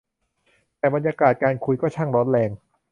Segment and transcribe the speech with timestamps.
[0.77, 2.49] แต่บรรยากาศการคุยก็ช่างร้อนแรง